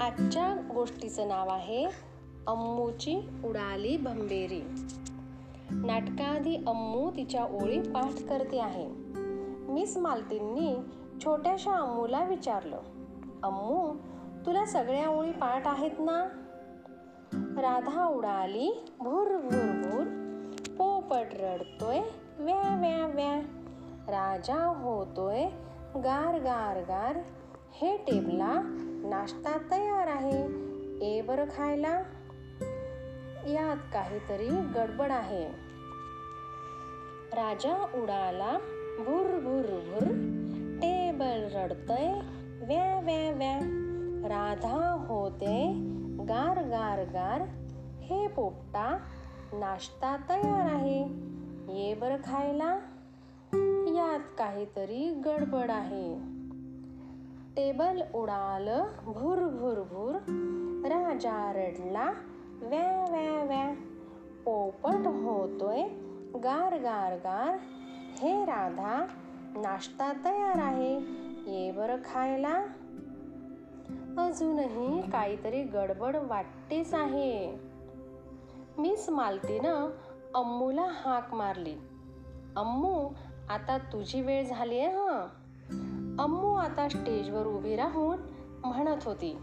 [0.00, 1.84] आजच्या गोष्टीचं नाव आहे
[2.46, 4.62] अम्मूची उडाली भंबेरी
[5.70, 8.88] नाटकाआधी अम्मू तिच्या ओळी पाठ करते आहे.
[9.72, 10.76] मिस मालतींनी
[11.24, 12.78] छोट्याशा अम्मूला विचारलं
[13.42, 13.94] अम्मू
[14.46, 16.28] तुला सगळ्या ओळी पाठ आहेत ना?
[17.32, 20.04] राधा उडाली भुर भुर भुर
[20.78, 21.98] पोपट रडतोय
[22.38, 23.40] व्या व्या व्या.
[24.08, 25.44] राजा होतोय
[25.96, 27.18] गार गार गार
[27.78, 28.60] हे टेबला
[29.04, 30.46] नाश्ता तयार आहे.
[31.00, 32.02] ए बरं खायला.
[33.46, 35.46] यात काहीतरी गडबड आहे.
[37.32, 38.58] राजा उडाला.
[38.98, 40.04] भुर भुर भुर.
[40.82, 42.20] टेबल रडतय.
[42.66, 43.58] व्या व्या व्या.
[44.28, 45.72] राधा होते.
[46.28, 47.42] गार गार गार.
[48.00, 48.98] हे पोपटा
[49.52, 51.02] नाश्ता तयार आहे.
[51.78, 52.78] ये बरं खायला.
[53.96, 56.35] यात काहीतरी गडबड आहे.
[57.56, 60.14] टेबल उडालं भुर भुर भुर.
[60.88, 62.12] राजा रडला
[62.60, 63.74] व्या व्या व्या.
[64.44, 65.82] पोपट होतोय
[66.38, 67.58] गार गार गार.
[68.18, 69.06] हे राधा
[69.56, 70.96] नाश्ता तयार आहे.
[71.46, 72.54] ये बरं खायला.
[74.18, 77.58] अजूनही काहीतरी गडबड वाटतेच आहे.
[78.78, 79.90] मिस मालतीनं
[80.34, 81.74] अम्मूला हाक मारली.
[82.56, 83.08] अम्मू
[83.48, 85.26] आता तुझी वेळ झाली आहे हं.
[86.18, 88.18] अम्मू आता स्टेजवर उभी राहून
[88.64, 89.38] म्हणत होती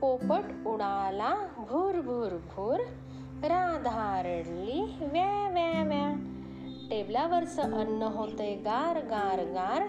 [0.00, 2.80] पोपट उडाला भूर भुर भूर
[3.44, 6.14] राधा रडली व्या व्या व्या.
[6.90, 9.82] टेबलावरचं अन्न होते गार गार गार.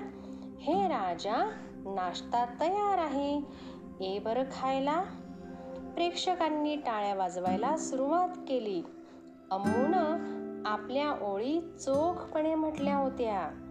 [0.59, 1.51] हे राजा
[1.85, 3.41] नाश्ता तयार आहे.
[4.01, 5.03] ए बरं खायला.
[5.95, 8.83] प्रेक्षकांनी टाळ्या वाजवायला सुरुवात केली.
[9.51, 10.17] अम्मूनं
[10.65, 13.66] आपल्या ओळी चोखपणे म्हटल्या होत्या.